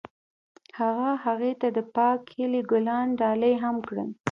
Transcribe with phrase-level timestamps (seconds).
[0.79, 4.09] هغه هغې ته د پاک هیلې ګلان ډالۍ هم کړل.